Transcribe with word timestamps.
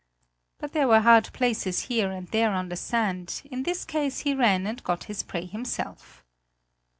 But 0.57 0.71
there 0.71 0.87
were 0.87 1.01
hard 1.01 1.31
places 1.31 1.81
here 1.81 2.09
and 2.09 2.27
there 2.29 2.53
on 2.53 2.69
the 2.69 2.75
sand; 2.75 3.43
in 3.51 3.61
that 3.61 3.85
case 3.85 4.21
he 4.21 4.33
ran 4.33 4.65
and 4.65 4.83
got 4.83 5.03
his 5.03 5.21
prey 5.21 5.45
himself. 5.45 6.25